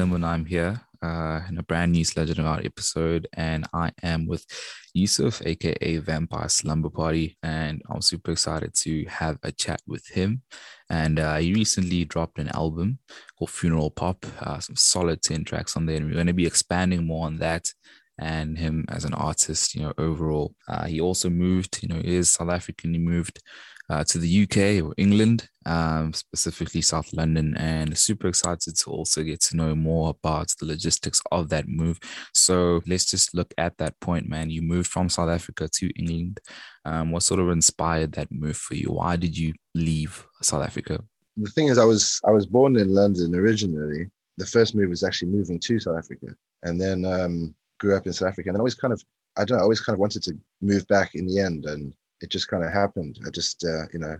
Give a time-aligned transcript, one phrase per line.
[0.00, 4.46] Galen I'm here uh, in a brand new Sludge Underground episode, and I am with
[4.94, 10.40] Yusuf, aka Vampire Slumber Party, and I'm super excited to have a chat with him.
[10.88, 12.98] And uh, he recently dropped an album
[13.38, 16.46] called Funeral Pop, uh, some solid 10 tracks on there, and we're going to be
[16.46, 17.70] expanding more on that
[18.18, 20.54] and him as an artist, you know, overall.
[20.66, 22.94] Uh, he also moved, you know, he is South African.
[22.94, 23.42] He moved
[23.90, 29.24] uh, to the UK or England, um, specifically South London, and super excited to also
[29.24, 31.98] get to know more about the logistics of that move.
[32.32, 34.48] So let's just look at that point, man.
[34.48, 36.38] You moved from South Africa to England.
[36.84, 38.92] Um, what sort of inspired that move for you?
[38.92, 41.02] Why did you leave South Africa?
[41.36, 44.08] The thing is, I was I was born in London originally.
[44.36, 46.28] The first move was actually moving to South Africa,
[46.62, 48.50] and then um, grew up in South Africa.
[48.50, 49.02] And I always kind of
[49.36, 51.92] I don't know, I always kind of wanted to move back in the end, and
[52.20, 53.18] it just kind of happened.
[53.26, 54.16] I just, uh, you know,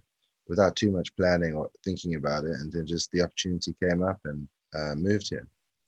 [0.49, 4.19] without too much planning or thinking about it, and then just the opportunity came up
[4.25, 5.47] and uh, moved here.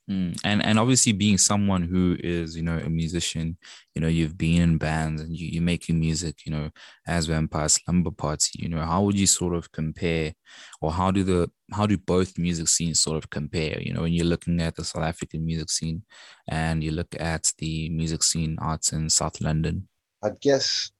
[0.09, 0.37] Mm.
[0.43, 3.57] And and obviously being someone who is you know a musician,
[3.95, 6.71] you know you've been in bands and you, you're making music, you know
[7.07, 8.59] as Vampire Slumber Party.
[8.61, 10.33] You know how would you sort of compare,
[10.81, 13.79] or how do the how do both music scenes sort of compare?
[13.81, 16.03] You know when you're looking at the South African music scene,
[16.49, 19.87] and you look at the music scene arts in South London.
[20.21, 20.91] I guess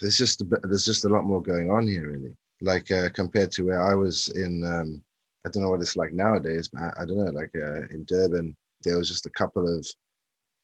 [0.00, 2.36] there's just a there's just a lot more going on here, really.
[2.60, 5.02] Like uh, compared to where I was in, um,
[5.44, 7.30] I don't know what it's like nowadays, but I, I don't know.
[7.30, 9.86] Like uh, in Durban, there was just a couple of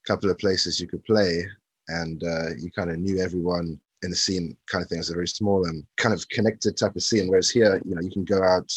[0.06, 1.46] couple of places you could play,
[1.88, 4.98] and uh, you kind of knew everyone in the scene, kind of thing.
[4.98, 7.28] It's a very small and kind of connected type of scene.
[7.28, 8.70] Whereas here, you know, you can go out,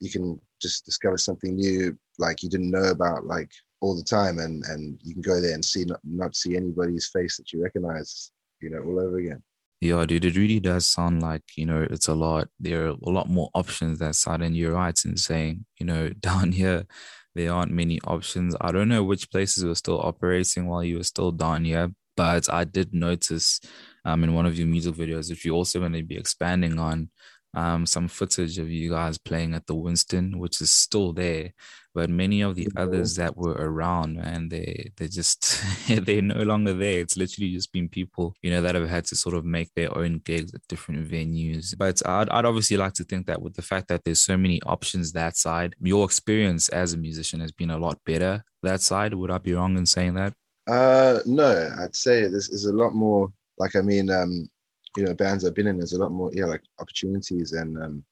[0.00, 4.38] you can just discover something new, like you didn't know about, like all the time,
[4.38, 7.62] and and you can go there and see not, not see anybody's face that you
[7.62, 9.42] recognize, you know, all over again.
[9.82, 13.10] Yeah, dude, it really does sound like, you know, it's a lot, there are a
[13.10, 14.40] lot more options that side.
[14.40, 16.86] And you're right in saying, you know, down here,
[17.34, 18.54] there aren't many options.
[18.60, 22.48] I don't know which places were still operating while you were still down here, but
[22.52, 23.60] I did notice
[24.04, 27.10] um, in one of your music videos, which you're also going to be expanding on,
[27.54, 31.52] um, some footage of you guys playing at the Winston, which is still there.
[31.94, 36.72] But many of the others that were around, man, they they just they're no longer
[36.72, 37.00] there.
[37.00, 39.96] It's literally just been people, you know, that have had to sort of make their
[39.96, 41.76] own gigs at different venues.
[41.76, 44.62] But I'd, I'd obviously like to think that with the fact that there's so many
[44.62, 49.12] options that side, your experience as a musician has been a lot better that side.
[49.12, 50.32] Would I be wrong in saying that?
[50.66, 54.48] Uh, no, I'd say this is a lot more like I mean, um,
[54.96, 58.04] you know bands I've been in, there's a lot more yeah like opportunities and um,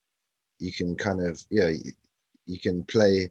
[0.59, 1.93] you can kind of yeah you,
[2.47, 3.31] you can play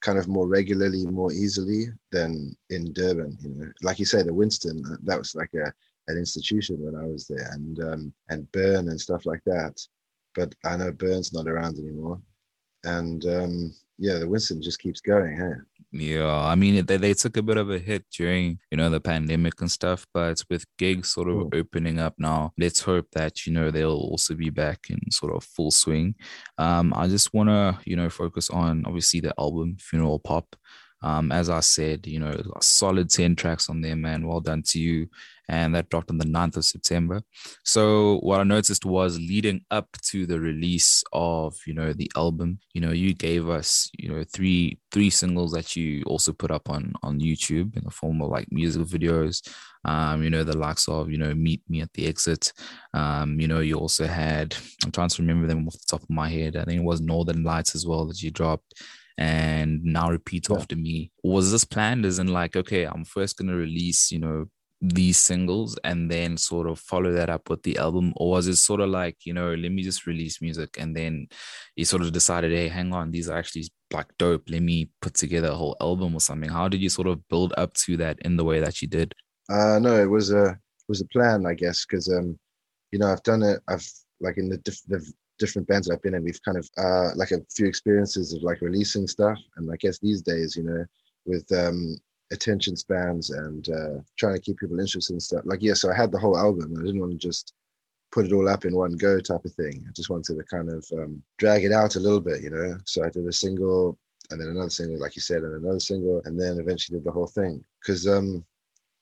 [0.00, 3.36] kind of more regularly, more easily than in Durban.
[3.40, 5.72] You know, like you say, the Winston uh, that was like a
[6.10, 9.80] an institution when I was there, and um, and Burn and stuff like that.
[10.34, 12.20] But I know Burn's not around anymore,
[12.84, 15.36] and um, yeah, the Winston just keeps going.
[15.36, 15.54] Hey,
[15.90, 19.00] yeah, I mean they, they took a bit of a hit during you know the
[19.00, 21.50] pandemic and stuff, but with gigs sort of oh.
[21.52, 25.44] opening up now, let's hope that you know they'll also be back in sort of
[25.44, 26.14] full swing.
[26.58, 30.54] Um, I just want to you know focus on obviously the album Funeral Pop.
[31.02, 34.26] Um, as I said, you know, solid 10 tracks on there, man.
[34.26, 35.08] Well done to you
[35.48, 37.22] and that dropped on the 9th of September.
[37.64, 42.58] So what I noticed was leading up to the release of, you know, the album,
[42.74, 46.68] you know, you gave us, you know, three three singles that you also put up
[46.68, 49.48] on on YouTube in the form of like music videos.
[49.84, 52.52] Um, you know, the likes of, you know, Meet Me at the Exit.
[52.92, 54.54] Um, you know, you also had,
[54.84, 56.56] I'm trying to remember them off the top of my head.
[56.56, 58.74] I think it was Northern Lights as well that you dropped
[59.18, 60.56] and now repeat yeah.
[60.56, 61.10] after me.
[61.22, 64.46] Was this planned as in like, okay, I'm first gonna release, you know,
[64.80, 68.54] these singles and then sort of follow that up with the album or was it
[68.54, 71.26] sort of like you know let me just release music and then
[71.74, 75.14] you sort of decided hey hang on these are actually like dope let me put
[75.14, 78.16] together a whole album or something how did you sort of build up to that
[78.20, 79.12] in the way that you did
[79.50, 82.38] uh no it was a it was a plan i guess because um
[82.92, 83.86] you know i've done it i've
[84.20, 85.04] like in the, diff- the
[85.38, 88.42] different bands that i've been in we've kind of uh like a few experiences of
[88.42, 90.84] like releasing stuff and i guess these days you know
[91.26, 91.96] with um
[92.30, 95.42] attention spans and uh, trying to keep people interested in stuff.
[95.44, 96.74] Like, yeah, so I had the whole album.
[96.76, 97.54] I didn't want to just
[98.12, 99.84] put it all up in one go type of thing.
[99.86, 102.76] I just wanted to kind of um, drag it out a little bit, you know.
[102.84, 103.98] So I did a single
[104.30, 107.12] and then another single, like you said, and another single, and then eventually did the
[107.12, 107.64] whole thing.
[107.80, 108.44] Because um,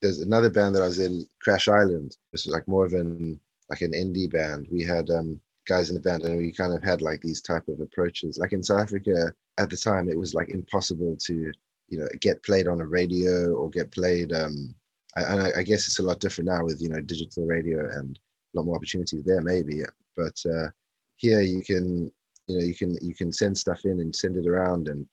[0.00, 2.16] there's another band that I was in, Crash Island.
[2.30, 4.68] This was like more of an like an indie band.
[4.70, 7.68] We had um, guys in the band, and we kind of had like these type
[7.68, 8.38] of approaches.
[8.38, 11.52] Like in South Africa at the time, it was like impossible to
[11.88, 14.74] you know get played on a radio or get played um
[15.14, 18.18] and I, I, guess it's a lot different now with you know digital radio and
[18.18, 19.82] a lot more opportunities there maybe
[20.16, 20.68] but uh
[21.14, 22.10] here you can
[22.48, 25.06] you know you can you can send stuff in and send it around and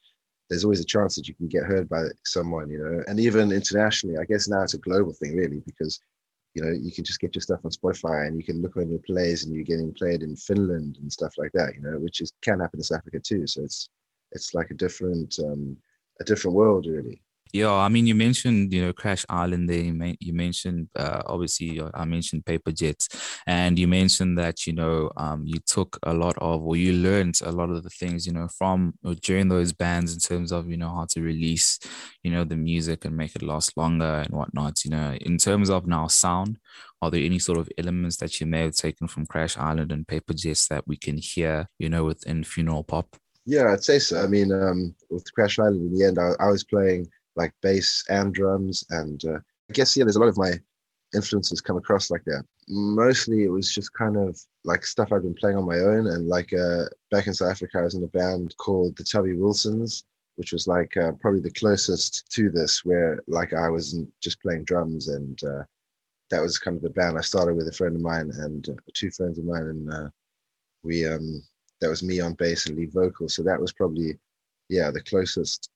[0.49, 3.51] there's always a chance that you can get heard by someone, you know, and even
[3.51, 5.99] internationally, I guess now it's a global thing really because
[6.53, 8.89] you know you can just get your stuff on Spotify and you can look on
[8.89, 12.21] your plays and you're getting played in Finland and stuff like that, you know, which
[12.21, 13.47] is can happen in South Africa too.
[13.47, 13.89] So it's
[14.31, 15.77] it's like a different um,
[16.21, 17.21] a different world really.
[17.53, 19.69] Yeah, I mean, you mentioned you know Crash Island.
[19.69, 23.09] There, you, you mentioned uh, obviously uh, I mentioned Paper Jets,
[23.45, 27.39] and you mentioned that you know um, you took a lot of or you learned
[27.43, 30.67] a lot of the things you know from or during those bands in terms of
[30.67, 31.77] you know how to release
[32.23, 34.83] you know the music and make it last longer and whatnot.
[34.83, 36.57] You know, in terms of now sound,
[37.03, 40.07] are there any sort of elements that you may have taken from Crash Island and
[40.07, 43.15] Paper Jets that we can hear you know within Funeral Pop?
[43.45, 44.23] Yeah, I'd say so.
[44.23, 48.03] I mean, um, with Crash Island in the end, I, I was playing like bass
[48.09, 48.83] and drums.
[48.89, 49.39] And uh,
[49.69, 50.53] I guess, yeah, there's a lot of my
[51.13, 52.43] influences come across like that.
[52.67, 56.07] Mostly it was just kind of like stuff I've been playing on my own.
[56.07, 59.33] And like uh, back in South Africa, I was in a band called the Tubby
[59.33, 60.03] Wilsons,
[60.35, 64.63] which was like uh, probably the closest to this, where like I wasn't just playing
[64.63, 65.09] drums.
[65.09, 65.63] And uh,
[66.31, 68.73] that was kind of the band I started with a friend of mine and uh,
[68.93, 69.63] two friends of mine.
[69.63, 70.09] And uh,
[70.83, 71.43] we, um,
[71.81, 73.29] that was me on bass and lead vocal.
[73.29, 74.17] So that was probably,
[74.69, 75.69] yeah, the closest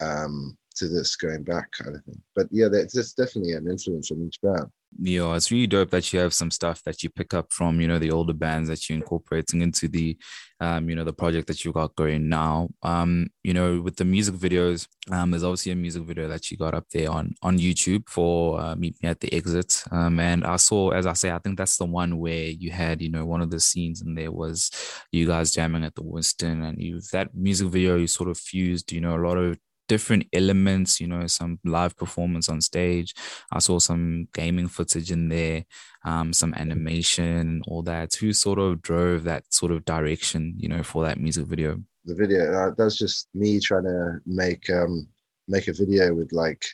[0.00, 2.20] um, to this going back kind of thing.
[2.34, 4.70] But yeah, there's definitely an influence from each band.
[5.00, 7.88] Yeah, it's really dope that you have some stuff that you pick up from, you
[7.88, 10.18] know, the older bands that you're incorporating into the,
[10.60, 12.68] um, you know, the project that you got going now.
[12.82, 16.58] Um, you know, with the music videos, um, there's obviously a music video that you
[16.58, 19.82] got up there on on YouTube for uh, Meet Me at the Exit.
[19.90, 23.00] Um, and I saw, as I say, I think that's the one where you had,
[23.00, 24.70] you know, one of the scenes and there was
[25.10, 28.92] you guys jamming at the Winston, and you that music video you sort of fused,
[28.92, 33.14] you know, a lot of different elements, you know, some live performance on stage.
[33.50, 35.64] I saw some gaming footage in there,
[36.04, 38.14] um, some animation, all that.
[38.14, 41.82] Who sort of drove that sort of direction, you know, for that music video?
[42.04, 45.06] The video, uh, that's just me trying to make um,
[45.48, 46.64] make a video with like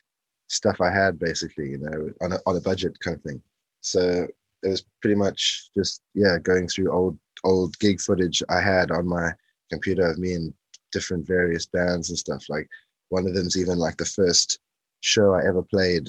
[0.49, 3.43] stuff I had basically, you know, on a, on a budget kind of thing.
[3.81, 4.27] So
[4.63, 9.07] it was pretty much just yeah, going through old old gig footage I had on
[9.07, 9.33] my
[9.71, 10.53] computer of me and
[10.93, 12.45] different various bands and stuff.
[12.49, 12.69] Like
[13.09, 14.59] one of them's even like the first
[15.01, 16.09] show I ever played.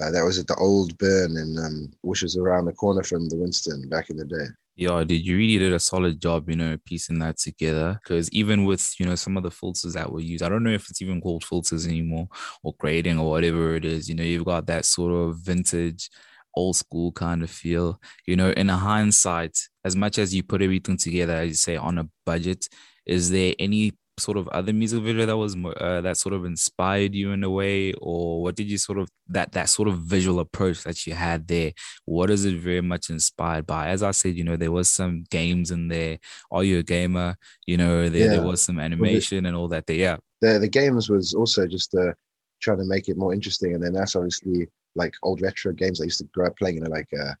[0.00, 3.28] Uh, that was at the old Burn, in um, which was around the corner from
[3.28, 4.46] the Winston back in the day.
[4.74, 8.00] Yeah, did you really did a solid job, you know, piecing that together.
[8.02, 10.70] Because even with you know some of the filters that were used, I don't know
[10.70, 12.28] if it's even called filters anymore
[12.62, 14.08] or grading or whatever it is.
[14.08, 16.08] You know, you've got that sort of vintage,
[16.54, 18.00] old school kind of feel.
[18.26, 21.76] You know, in a hindsight, as much as you put everything together, as you say,
[21.76, 22.66] on a budget,
[23.04, 27.14] is there any sort of other music video that was uh, that sort of inspired
[27.14, 27.92] you in a way?
[27.94, 31.48] Or what did you sort of that that sort of visual approach that you had
[31.48, 31.72] there
[32.04, 33.88] what is it very much inspired by?
[33.88, 36.18] As i said you know there was some games in there.
[36.50, 37.36] Are you a gamer?
[37.66, 38.36] You know there, yeah.
[38.36, 40.16] there was some animation and all that there yeah.
[40.40, 42.12] The, the games was also just uh,
[42.60, 43.74] trying to make it more interesting.
[43.74, 46.82] And then that's obviously like old retro games i used to grow up playing you
[46.82, 47.32] know like uh,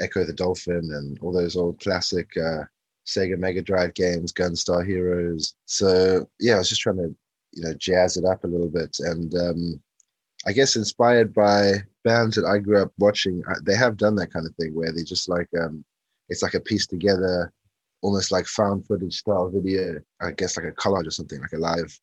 [0.00, 2.64] Ecco the Dolphin and all those old classic uh,
[3.06, 5.54] Sega Mega Drive games, Gunstar Heroes.
[5.66, 7.14] So yeah, I was just trying to
[7.52, 9.80] you know jazz it up a little bit, and um,
[10.46, 11.74] I guess inspired by
[12.04, 13.42] bands that I grew up watching.
[13.62, 15.84] They have done that kind of thing where they just like um,
[16.28, 17.52] it's like a piece together,
[18.02, 20.00] almost like found footage style video.
[20.20, 21.98] I guess like a collage or something, like a live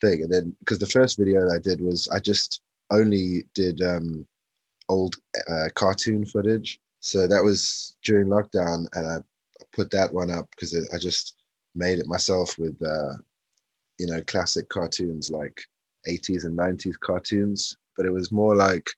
[0.00, 0.22] thing.
[0.22, 2.60] And then because the first video I did was I just
[2.90, 4.26] only did um,
[4.88, 5.16] old
[5.48, 6.78] uh, cartoon footage.
[7.00, 9.18] So that was during lockdown, and I
[9.74, 11.34] put that one up because I just
[11.74, 13.14] made it myself with, uh,
[13.98, 15.60] you know, classic cartoons like
[16.08, 17.76] 80s and 90s cartoons.
[17.96, 18.88] But it was more like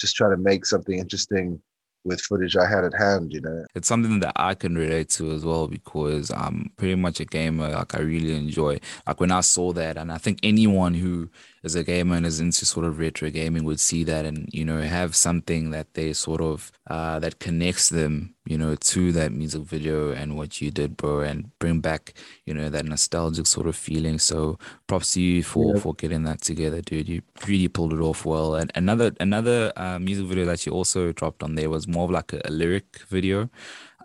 [0.00, 1.60] just trying to make something interesting
[2.04, 3.64] with footage I had at hand, you know.
[3.74, 7.68] It's something that I can relate to as well because I'm pretty much a gamer.
[7.68, 11.30] Like I really enjoy like when I saw that and I think anyone who
[11.62, 14.64] is a gamer and is into sort of retro gaming would see that and you
[14.64, 19.30] know have something that they sort of uh that connects them, you know, to that
[19.30, 22.14] music video and what you did, bro, and bring back,
[22.44, 24.18] you know, that nostalgic sort of feeling.
[24.18, 25.80] So props to you for yeah.
[25.80, 27.08] for getting that together, dude.
[27.08, 28.56] You really pulled it off well.
[28.56, 32.10] And another another uh, music video that you also dropped on there was more of
[32.10, 33.48] like a, a lyric video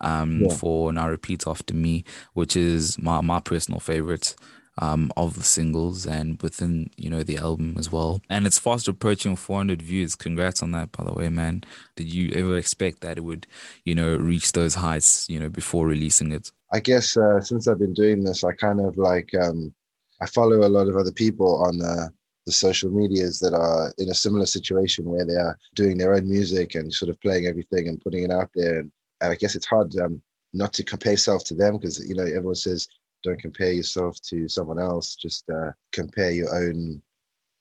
[0.00, 0.54] um, yeah.
[0.54, 4.36] for Now Repeat After Me, which is my, my personal favorite
[4.78, 8.20] um, of the singles and within, you know, the album as well.
[8.28, 10.14] And it's fast approaching 400 views.
[10.14, 11.64] Congrats on that, by the way, man.
[11.96, 13.46] Did you ever expect that it would,
[13.84, 16.52] you know, reach those heights, you know, before releasing it?
[16.72, 19.72] I guess uh, since I've been doing this, I kind of like, um,
[20.20, 22.08] I follow a lot of other people on uh,
[22.44, 26.28] the social medias that are in a similar situation where they are doing their own
[26.28, 28.80] music and sort of playing everything and putting it out there.
[28.80, 32.14] And, and I guess it's hard um, not to compare yourself to them because, you
[32.14, 32.88] know, everyone says,
[33.26, 35.16] don't compare yourself to someone else.
[35.16, 37.02] Just uh, compare your own.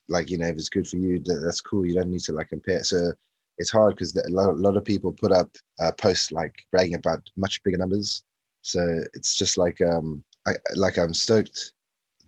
[0.08, 1.86] Like you know, if it's good for you, that's cool.
[1.86, 2.84] You don't need to like compare.
[2.84, 3.12] So
[3.58, 6.96] it's hard because a lot, a lot of people put up uh, posts like bragging
[6.96, 8.24] about much bigger numbers.
[8.62, 11.74] So it's just like um, I like I'm stoked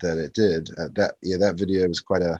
[0.01, 0.69] that it did.
[0.77, 2.39] Uh, that yeah, that video was quite a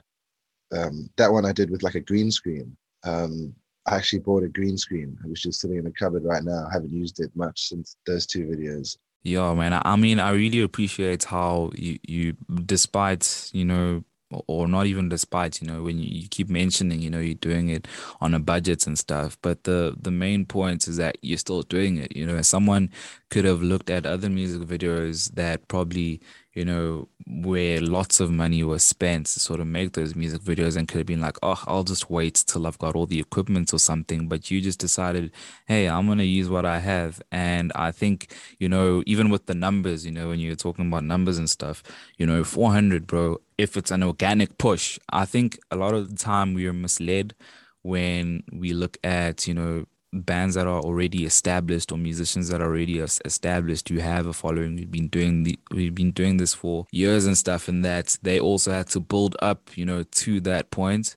[0.76, 2.76] um, that one I did with like a green screen.
[3.04, 3.54] Um,
[3.86, 6.66] I actually bought a green screen, which is sitting in the cupboard right now.
[6.68, 8.98] I haven't used it much since those two videos.
[9.22, 9.80] Yeah, man.
[9.84, 14.04] I mean, I really appreciate how you, you, despite you know
[14.46, 17.68] or not even despite you know when you, you, keep mentioning you know you're doing
[17.70, 17.88] it
[18.20, 21.96] on a budget and stuff but the the main point is that you're still doing
[21.96, 22.90] it you know someone
[23.30, 26.20] could have looked at other music videos that probably
[26.58, 30.76] you know where lots of money was spent to sort of make those music videos
[30.76, 33.72] and could have been like oh i'll just wait till i've got all the equipment
[33.72, 35.30] or something but you just decided
[35.66, 39.46] hey i'm going to use what i have and i think you know even with
[39.46, 41.82] the numbers you know when you're talking about numbers and stuff
[42.16, 44.98] you know 400 bro if it's an organic push.
[45.10, 47.34] I think a lot of the time we are misled
[47.82, 52.66] when we look at, you know, bands that are already established or musicians that are
[52.66, 54.76] already established you have a following.
[54.76, 58.40] We've been doing the we've been doing this for years and stuff and that they
[58.40, 61.16] also had to build up you know to that point.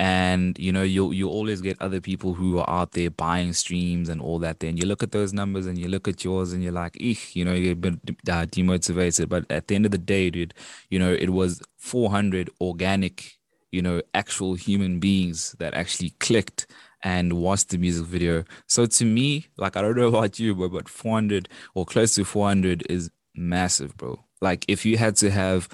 [0.00, 4.08] And you know you'll you always get other people who are out there buying streams
[4.08, 6.62] and all that then you look at those numbers and you look at yours and
[6.62, 7.94] you're like Eek, you know you get
[8.28, 9.28] uh, demotivated.
[9.28, 10.54] But at the end of the day dude
[10.88, 13.38] you know it was 400 organic
[13.72, 16.68] you know actual human beings that actually clicked
[17.02, 20.70] and watched the music video so to me like i don't know about you but
[20.70, 25.68] but 400 or close to 400 is massive bro like if you had to have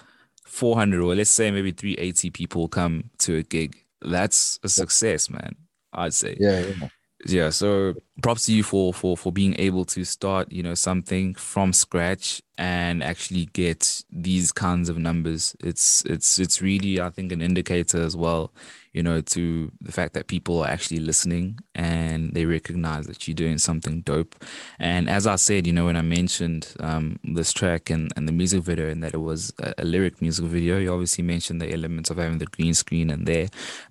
[0.44, 5.56] 400 or let's say maybe 380 people come to a gig that's a success, man.
[5.92, 6.36] I'd say.
[6.38, 6.88] Yeah, yeah.
[7.26, 7.50] Yeah.
[7.50, 11.72] So props to you for for for being able to start, you know, something from
[11.72, 15.56] scratch and actually get these kinds of numbers.
[15.60, 18.52] It's it's it's really, I think, an indicator as well
[18.94, 23.34] you know, to the fact that people are actually listening and they recognize that you're
[23.34, 24.36] doing something dope.
[24.78, 28.32] And as I said, you know, when I mentioned um, this track and, and the
[28.32, 31.72] music video and that it was a, a lyric music video, you obviously mentioned the
[31.72, 33.48] elements of having the green screen and there.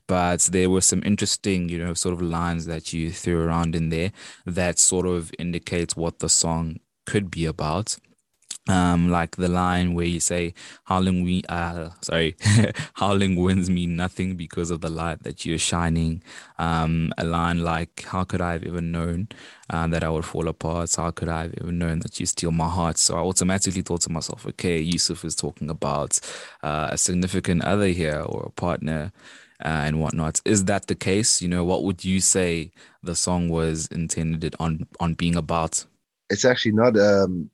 [0.07, 3.89] But there were some interesting, you know, sort of lines that you threw around in
[3.89, 4.13] there
[4.45, 7.97] that sort of indicates what the song could be about
[8.69, 10.53] um like the line where you say
[10.85, 12.35] howling we uh sorry
[12.93, 16.21] howling winds mean nothing because of the light that you're shining.
[16.59, 19.27] Um a line like how could i have ever known
[19.69, 20.95] uh, that i would fall apart?
[20.95, 22.97] How could i have ever known that you steal my heart?
[22.97, 26.19] So i automatically thought to myself okay yusuf is talking about
[26.63, 29.11] uh, a significant other here or a partner
[29.63, 30.41] uh, and whatnot.
[30.45, 31.41] Is that the case?
[31.41, 35.85] You know what would you say the song was intended on on being about?
[36.29, 37.49] It's actually not um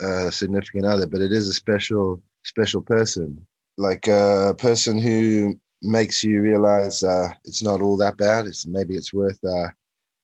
[0.00, 3.46] a significant other, but it is a special special person,
[3.78, 8.46] like a person who makes you realize uh, it's not all that bad.
[8.46, 9.68] It's maybe it's worth uh,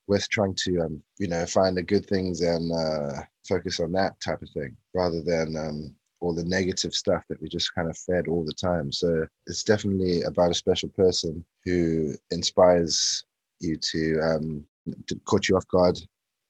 [0.07, 4.21] worth trying to um, you know find the good things and uh, focus on that
[4.21, 7.97] type of thing rather than um, all the negative stuff that we just kind of
[7.97, 8.93] fed all the time.
[8.93, 13.25] So it's definitely about a special person who inspires
[13.61, 14.65] you to, um,
[15.07, 15.99] to caught you off guard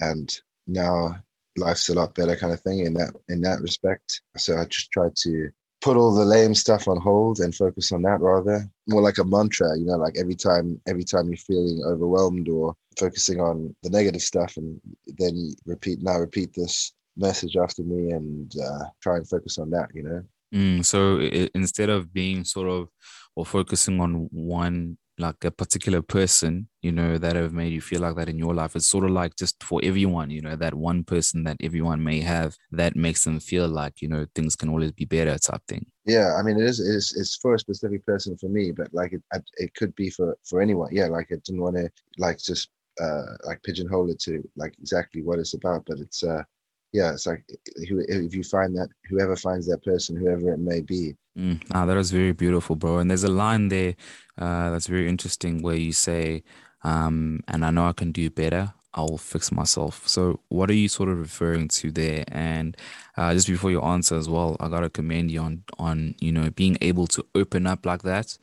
[0.00, 0.30] and
[0.66, 1.16] now
[1.56, 4.22] life's a lot better kind of thing in that in that respect.
[4.36, 8.02] So I just try to put all the lame stuff on hold and focus on
[8.02, 11.82] that rather more like a mantra you know like every time every time you're feeling
[11.86, 14.80] overwhelmed or focusing on the negative stuff and
[15.18, 19.88] then repeat now repeat this message after me and uh, try and focus on that
[19.94, 20.22] you know
[20.54, 22.88] mm, so it, instead of being sort of
[23.36, 28.00] or focusing on one like a particular person, you know, that have made you feel
[28.00, 28.74] like that in your life.
[28.74, 32.20] It's sort of like just for everyone, you know, that one person that everyone may
[32.20, 35.86] have that makes them feel like, you know, things can always be better type thing.
[36.04, 39.12] Yeah, I mean, it is it's, it's for a specific person for me, but like
[39.12, 39.22] it
[39.58, 40.88] it could be for for anyone.
[40.92, 45.22] Yeah, like I didn't want to like just uh like pigeonhole it to like exactly
[45.22, 46.42] what it's about, but it's uh
[46.92, 47.44] yeah, it's like
[47.76, 51.16] if you find that whoever finds that person, whoever it may be.
[51.38, 52.98] Mm, ah, that was very beautiful, bro.
[52.98, 53.94] And there's a line there
[54.38, 56.42] uh, that's very interesting where you say,
[56.82, 58.74] um, and I know I can do better.
[58.92, 60.08] I'll fix myself.
[60.08, 62.24] So, what are you sort of referring to there?
[62.26, 62.76] And
[63.16, 66.50] uh, just before you answer as well, I gotta commend you on on you know
[66.50, 68.36] being able to open up like that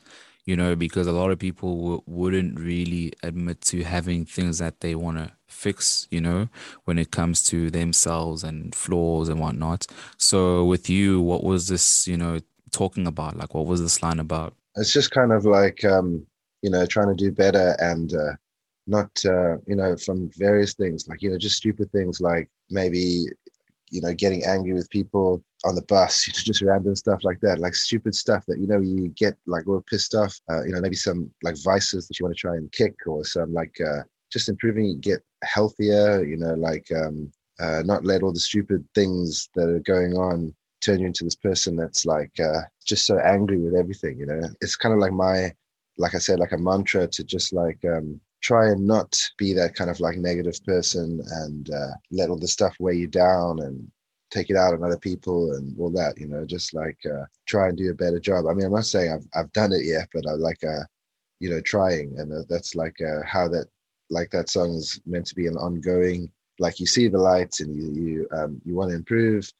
[0.48, 4.80] you know, because a lot of people w- wouldn't really admit to having things that
[4.80, 6.48] they want to fix, you know,
[6.86, 9.86] when it comes to themselves and flaws and whatnot.
[10.16, 12.40] So, with you, what was this, you know,
[12.72, 13.36] talking about?
[13.36, 14.54] Like, what was this line about?
[14.78, 16.26] It's just kind of like, um,
[16.62, 18.34] you know, trying to do better and uh,
[18.88, 23.26] not, uh, you know, from various things, like, you know, just stupid things like maybe,
[23.90, 27.40] you know, getting angry with people on the bus, you know, just random stuff like
[27.42, 30.40] that, like stupid stuff that you know you get like all pissed off.
[30.50, 33.24] Uh, you know, maybe some like vices that you want to try and kick, or
[33.24, 36.24] some like uh, just improving, get healthier.
[36.24, 40.54] You know, like um, uh, not let all the stupid things that are going on
[40.82, 44.20] turn you into this person that's like uh, just so angry with everything.
[44.20, 45.52] You know, it's kind of like my,
[45.98, 49.76] like I said, like a mantra to just like um, try and not be that
[49.76, 53.92] kind of like negative person and uh, let all the stuff weigh you down and
[54.30, 57.70] take it out on other people and all that you know just like uh, try
[57.70, 60.08] and do a better job i mean i'm not saying i've, I've done it yet
[60.14, 60.84] but i like uh
[61.40, 63.68] you know trying and uh, that's like uh, how that
[64.10, 67.76] like that song is meant to be an ongoing like you see the lights and
[67.76, 69.52] you you um you want to improve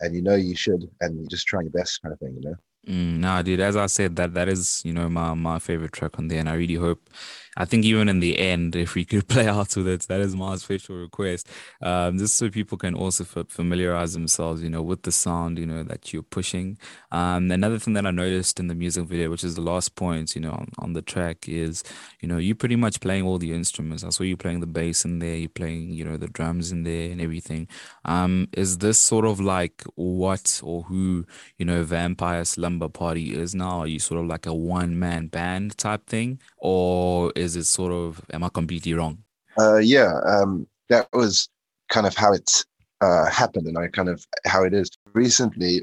[0.00, 2.48] and you know you should and you're just trying your best kind of thing you
[2.48, 3.60] know Mm, nah, dude.
[3.60, 6.48] As I said, that that is you know my my favorite track on there, and
[6.48, 7.08] I really hope
[7.56, 10.34] I think even in the end, if we could play out with it, that is
[10.34, 11.48] my special request.
[11.82, 15.82] Um, just so people can also familiarize themselves, you know, with the sound, you know,
[15.84, 16.78] that you're pushing.
[17.12, 20.34] Um, another thing that I noticed in the music video, which is the last point,
[20.34, 21.82] you know, on, on the track, is
[22.20, 24.02] you know you pretty much playing all the instruments.
[24.02, 26.82] I saw you playing the bass in there, you playing, you know, the drums in
[26.82, 27.68] there and everything.
[28.04, 31.26] Um, is this sort of like what or who
[31.58, 33.80] you know Vampire Slumber Party is now?
[33.80, 37.92] Are you sort of like a one man band type thing, or is it sort
[37.92, 39.18] of am I completely wrong?
[39.58, 41.48] Uh, yeah, um, that was
[41.90, 42.64] kind of how it
[43.00, 44.90] uh, happened, and I kind of how it is.
[45.12, 45.82] Recently,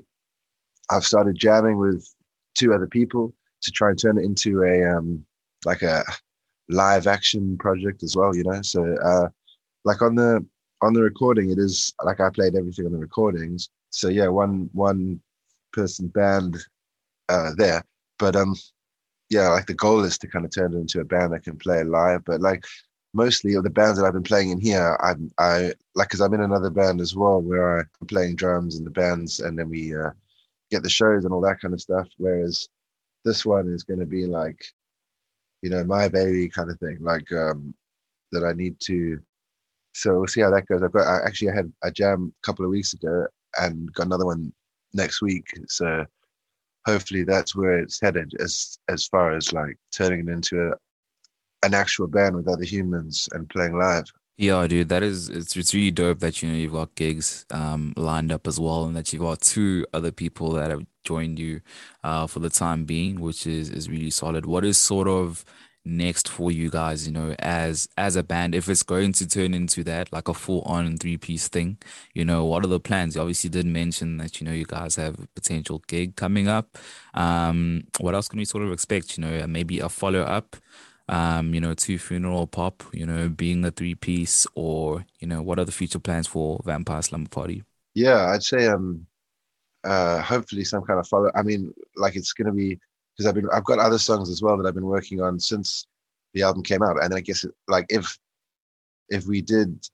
[0.90, 2.08] I've started jamming with
[2.56, 5.26] two other people to try and turn it into a um,
[5.66, 6.04] like a
[6.70, 8.36] live action project as well.
[8.36, 9.30] You know, so uh,
[9.86, 10.46] like on the
[10.82, 13.70] on the recording, it is like I played everything on the recordings.
[13.92, 15.22] So yeah, one one
[15.74, 16.58] person band
[17.30, 17.84] uh, there,
[18.20, 18.56] but um,
[19.32, 21.58] yeah, like the goal is to kind of turn it into a band that can
[21.58, 22.26] play live.
[22.26, 22.66] But like
[23.14, 26.34] mostly of the bands that I've been playing in here, I'm I like because I'm
[26.34, 29.96] in another band as well where I'm playing drums in the bands, and then we
[29.96, 30.12] uh,
[30.70, 32.10] get the shows and all that kind of stuff.
[32.18, 32.68] Whereas
[33.24, 34.62] this one is going to be like,
[35.62, 37.74] you know, my baby kind of thing, like um,
[38.34, 39.18] that I need to.
[39.94, 40.84] So we'll see how that goes.
[40.84, 43.28] I've got I actually I had a jam a couple of weeks ago
[43.58, 44.52] and got another one
[44.94, 45.48] next week.
[45.68, 46.06] So
[46.86, 50.74] hopefully that's where it's headed as as far as like turning it into a,
[51.66, 54.06] an actual band with other humans and playing live.
[54.38, 57.94] Yeah, dude, that is it's it's really dope that you know you've got gigs um
[57.96, 61.62] lined up as well and that you've got two other people that have joined you
[62.04, 64.46] uh for the time being, which is is really solid.
[64.46, 65.46] What is sort of
[65.86, 69.54] next for you guys, you know, as as a band, if it's going to turn
[69.54, 71.78] into that, like a full on three piece thing,
[72.14, 73.16] you know, what are the plans?
[73.16, 76.78] You obviously did mention that, you know, you guys have a potential gig coming up.
[77.14, 79.18] Um, what else can we sort of expect?
[79.18, 80.56] You know, maybe a follow up,
[81.10, 85.42] um, you know, to funeral pop, you know, being a three piece, or, you know,
[85.42, 87.64] what are the future plans for Vampire Slumber Party?
[87.94, 89.06] Yeah, I'd say um
[89.84, 92.80] uh hopefully some kind of follow I mean, like it's gonna be
[93.16, 95.88] because I've been I've got other songs as well that I've been working on since
[96.34, 98.18] the album came out, and I guess it, like if
[99.10, 99.86] if we did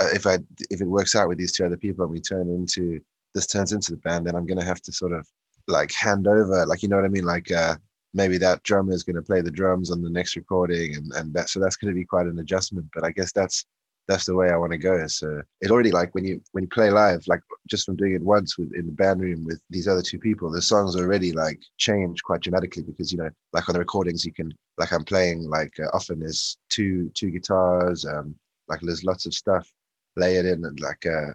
[0.00, 0.38] uh, if I
[0.70, 3.00] if it works out with these two other people and we turn into
[3.34, 5.26] this turns into the band, then I'm gonna have to sort of
[5.68, 7.76] like hand over, like you know what I mean, like uh,
[8.12, 11.34] maybe that drummer is going to play the drums on the next recording, and and
[11.34, 12.86] that so that's going to be quite an adjustment.
[12.94, 13.66] But I guess that's
[14.06, 15.06] that's the way I want to go.
[15.06, 18.22] So it already like when you when you play live, like just from doing it
[18.22, 21.60] once with in the band room with these other two people, the songs already like
[21.78, 25.48] change quite dramatically because you know like on the recordings you can like I'm playing
[25.48, 28.34] like uh, often there's two two guitars, um
[28.68, 29.70] like there's lots of stuff
[30.16, 31.32] layered in and like uh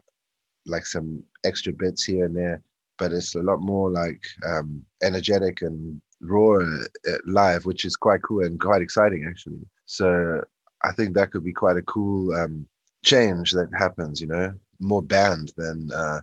[0.65, 2.61] like some extra bits here and there,
[2.99, 8.21] but it's a lot more like um energetic and raw uh, live, which is quite
[8.21, 9.65] cool and quite exciting actually.
[9.85, 10.43] So
[10.83, 12.67] I think that could be quite a cool um,
[13.03, 14.21] change that happens.
[14.21, 16.21] You know, more band than uh,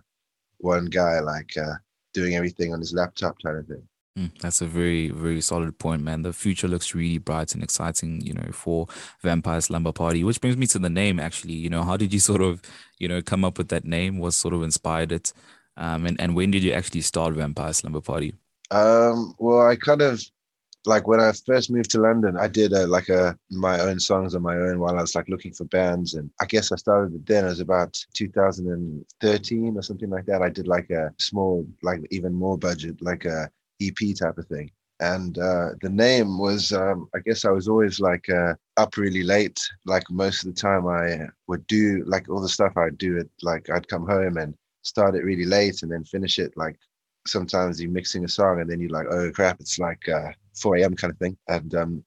[0.57, 1.75] one guy like uh,
[2.13, 3.87] doing everything on his laptop kind of thing.
[4.17, 6.23] Mm, that's a very, very solid point, man.
[6.23, 8.87] The future looks really bright and exciting, you know, for
[9.21, 11.53] Vampire Slumber Party, which brings me to the name, actually.
[11.53, 12.61] You know, how did you sort of,
[12.97, 14.17] you know, come up with that name?
[14.17, 15.33] What sort of inspired it?
[15.75, 18.33] Um, and, and when did you actually start Vampire Slumber Party?
[18.71, 20.19] Um, well, I kind of
[20.87, 24.33] like when I first moved to London, I did a, like a my own songs
[24.35, 27.13] on my own while I was like looking for bands, and I guess I started
[27.13, 27.45] it then.
[27.45, 30.41] It was about 2013 or something like that.
[30.41, 33.49] I did like a small, like even more budget, like a
[33.81, 34.71] EP type of thing.
[34.99, 39.21] And uh, the name was, um, I guess I was always like uh, up really
[39.23, 39.59] late.
[39.85, 43.29] Like most of the time, I would do like all the stuff I'd do it.
[43.43, 46.77] Like I'd come home and start it really late and then finish it like
[47.27, 50.77] sometimes you're mixing a song and then you're like, oh crap, it's like uh, 4
[50.77, 50.95] a.m.
[50.95, 51.37] kind of thing.
[51.47, 52.03] And, um,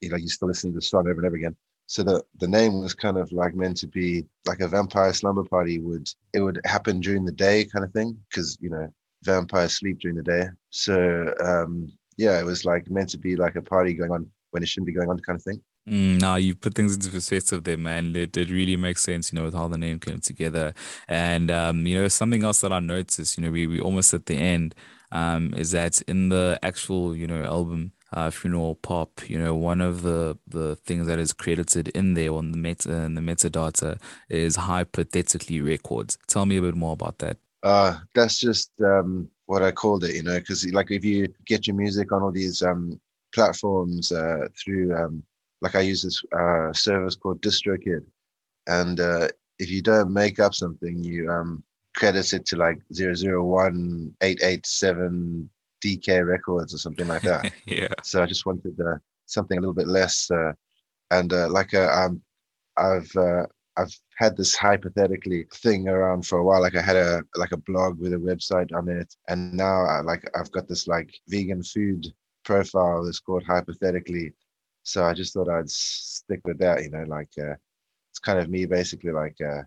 [0.00, 1.56] you know, you're still listening to the song over and over again.
[1.86, 5.44] So the, the name was kind of like meant to be like a vampire slumber
[5.44, 8.18] party would, it would happen during the day kind of thing.
[8.32, 8.88] Cause, you know,
[9.22, 10.48] vampires sleep during the day.
[10.70, 14.62] So um, yeah, it was like meant to be like a party going on when
[14.62, 15.60] it shouldn't be going on, kind of thing.
[15.88, 18.14] Mm, now you put things into perspective there, man.
[18.16, 20.72] It, it really makes sense, you know, with how the name came together.
[21.08, 24.26] And um, you know, something else that I noticed, you know, we we almost at
[24.26, 24.74] the end,
[25.14, 29.80] um, is that in the actual, you know, album, uh, funeral pop, you know, one
[29.80, 33.98] of the the things that is credited in there on the meta and the metadata
[34.28, 36.18] is hypothetically records.
[36.26, 37.38] Tell me a bit more about that.
[37.62, 41.66] Uh, that's just um, what I called it, you know, because like if you get
[41.66, 43.00] your music on all these um,
[43.32, 45.22] platforms uh, through um,
[45.62, 48.04] like I use this uh, service called DistroKid,
[48.66, 51.30] and uh, if you don't make up something, you
[51.94, 55.48] credit it to like zero zero one eight eight seven
[55.84, 57.52] DK Records or something like that.
[57.66, 57.88] yeah.
[58.02, 60.52] So I just wanted uh, something a little bit less, uh,
[61.10, 62.22] and uh, like uh, um,
[62.76, 66.60] I've uh, I've had this hypothetically thing around for a while.
[66.62, 70.00] Like I had a like a blog with a website on it, and now I,
[70.00, 72.06] like I've got this like vegan food
[72.44, 74.34] profile that's called hypothetically
[74.84, 76.82] so I just thought I'd stick with that.
[76.84, 77.54] You know, like uh,
[78.12, 79.62] it's kind of me basically like uh,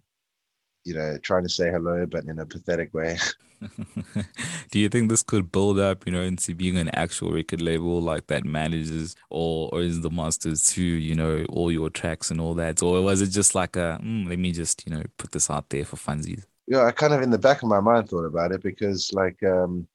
[0.87, 3.17] you know trying to say hello, but in a pathetic way.
[4.71, 7.99] Do you think this could build up, you know, into being an actual record label
[7.99, 12.39] like that manages, or or is the masters to you know all your tracks and
[12.39, 15.31] all that, or was it just like a mm, let me just you know put
[15.31, 16.45] this out there for funsies?
[16.67, 19.41] Yeah, I kind of in the back of my mind thought about it because like
[19.43, 19.87] um,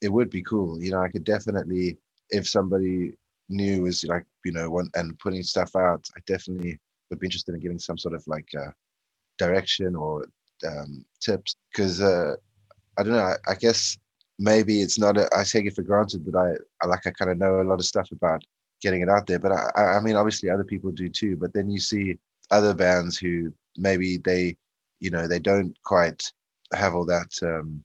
[0.00, 0.80] it would be cool.
[0.82, 1.98] You know, I could definitely
[2.30, 3.14] if somebody
[3.48, 6.78] knew is like you know one and putting stuff out i definitely
[7.10, 8.70] would be interested in giving some sort of like uh,
[9.42, 10.26] direction or
[10.66, 12.34] um, tips because uh,
[12.98, 13.98] i don't know I, I, guess
[14.38, 16.50] maybe it's not a, i take it for granted that I,
[16.84, 18.42] I like i kind of know a lot of stuff about
[18.80, 21.70] getting it out there but I, I mean obviously other people do too but then
[21.70, 22.18] you see
[22.50, 24.56] other bands who maybe they
[25.00, 26.22] you know they don't quite
[26.74, 27.82] have all that um,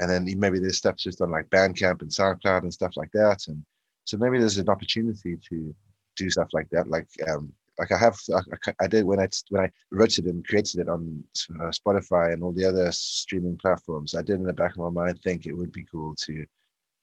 [0.00, 3.46] and then maybe there's stuff just on like bandcamp and soundcloud and stuff like that
[3.48, 3.62] and
[4.06, 5.74] so maybe there's an opportunity to
[6.16, 6.88] do stuff like that.
[6.88, 10.46] Like um, like I have I, I, did when I when I wrote it and
[10.46, 11.22] created it on
[11.60, 14.14] uh, Spotify and all the other streaming platforms.
[14.14, 16.44] I did in the back of my mind think it would be cool to,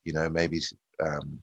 [0.03, 0.59] you know, maybe
[1.05, 1.39] um,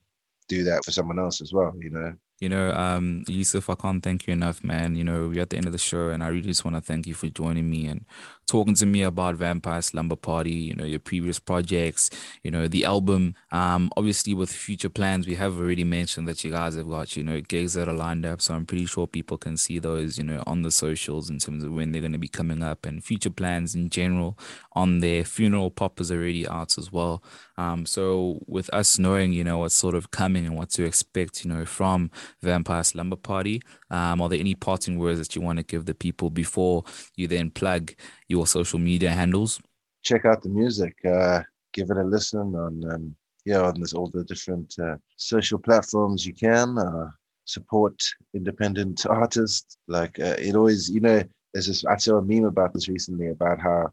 [0.47, 1.73] do that for someone else as well.
[1.79, 4.95] You know, you know, um, Yusuf, I can't thank you enough, man.
[4.95, 6.81] You know, we're at the end of the show, and I really just want to
[6.81, 8.03] thank you for joining me and
[8.47, 12.09] talking to me about Vampire Slumber Party, you know, your previous projects,
[12.43, 13.35] you know, the album.
[13.51, 17.23] Um, obviously, with future plans, we have already mentioned that you guys have got, you
[17.23, 18.41] know, gigs that are lined up.
[18.41, 21.63] So I'm pretty sure people can see those, you know, on the socials in terms
[21.63, 24.37] of when they're going to be coming up and future plans in general
[24.73, 27.23] on their funeral pop is already out as well.
[27.57, 31.45] Um, so with us knowing, you know, what's sort of coming and what to expect,
[31.45, 32.09] you know, from
[32.41, 33.61] Vampire Slumber Party.
[33.89, 36.83] Um, are there any parting words that you want to give the people before
[37.15, 37.93] you then plug
[38.27, 39.59] your social media handles?
[40.03, 40.95] Check out the music.
[41.05, 41.41] Uh,
[41.73, 43.15] give it a listen on, um,
[43.45, 46.77] yeah, on this, all the different uh, social platforms you can.
[46.77, 47.09] Uh,
[47.45, 48.01] support
[48.33, 49.77] independent artists.
[49.87, 51.85] Like uh, it always, you know, there's this.
[51.85, 53.91] I saw a meme about this recently about how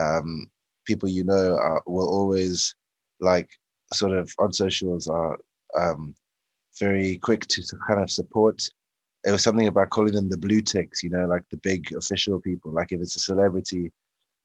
[0.00, 0.50] um,
[0.84, 2.74] people you know are, will always
[3.20, 3.50] like
[3.92, 5.38] sort of on socials are
[5.78, 6.14] um,
[6.78, 8.68] very quick to, kind of support.
[9.24, 12.40] It was something about calling them the blue ticks, you know, like the big official
[12.40, 12.72] people.
[12.72, 13.90] Like if it's a celebrity,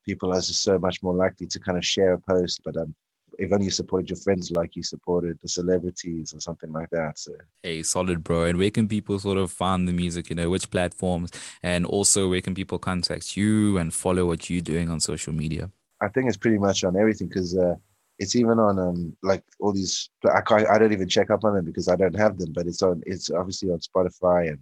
[0.06, 2.62] people are just so much more likely to kind of share a post.
[2.64, 2.96] But um,
[3.38, 7.20] if only you supported your friends like you supported the celebrities or something like that.
[7.20, 8.44] So hey, solid bro.
[8.44, 10.30] And where can people sort of find the music?
[10.30, 14.62] You know, which platforms, and also where can people contact you and follow what you're
[14.62, 15.72] doing on social media?
[16.02, 17.76] I think it's pretty much on everything because uh,
[18.20, 21.56] it's even on um like all these I can't, I don't even check up on
[21.56, 24.60] them because I don't have them, but it's on it's obviously on Spotify and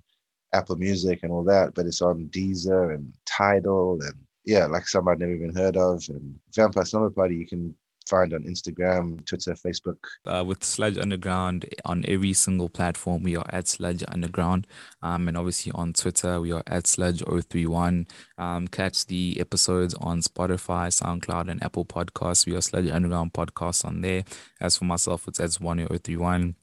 [0.54, 4.13] Apple Music and all that, but it's on Deezer and Tidal and
[4.46, 6.04] yeah, like some I've never even heard of.
[6.08, 7.76] And Vampire Slumber Party you can
[8.08, 9.98] find on Instagram, Twitter, Facebook.
[10.26, 14.67] Uh, with Sludge Underground on every single platform, we are at Sludge Underground.
[15.02, 18.10] Um, and obviously on Twitter, we are at Sludge031.
[18.38, 22.46] Um, catch the episodes on Spotify, SoundCloud, and Apple Podcasts.
[22.46, 24.24] We are Sludge Underground Podcasts on there.
[24.62, 26.56] As for myself, it's as 1031.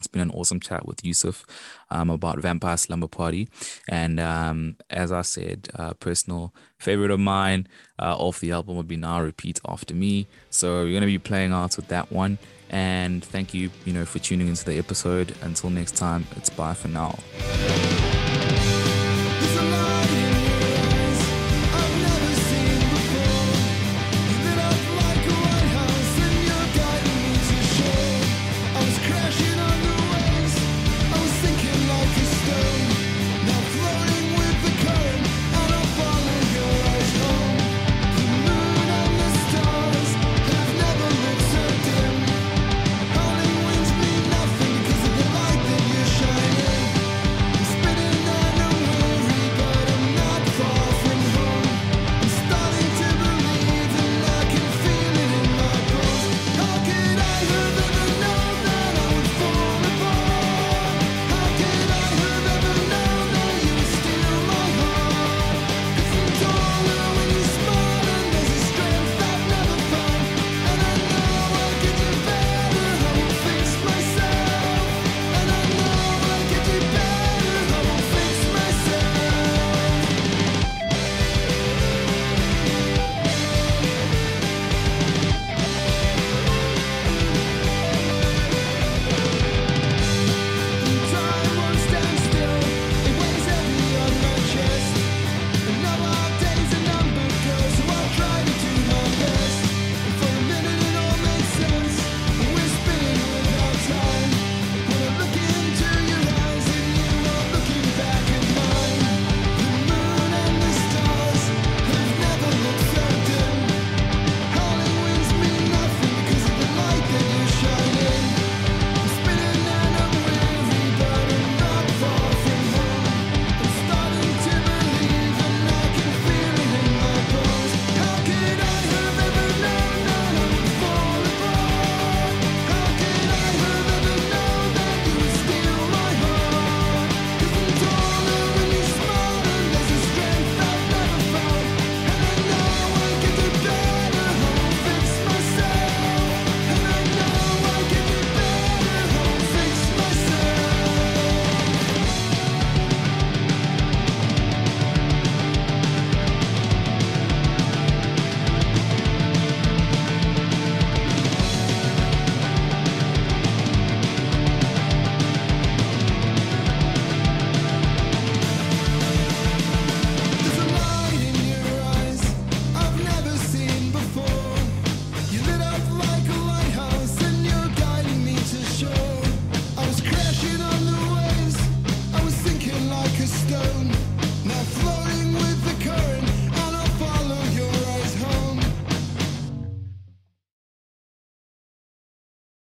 [0.00, 1.44] It's been an awesome chat with Yusuf
[1.90, 3.48] um, about Vampire Slumber Party.
[3.86, 8.88] And um, as I said, uh, personal favorite of mine uh, off the album would
[8.88, 10.26] be Now Repeat After Me.
[10.48, 12.38] So we're going to be playing out with that one.
[12.70, 15.34] And thank you, you know, for tuning into the episode.
[15.42, 17.18] Until next time, it's bye for now.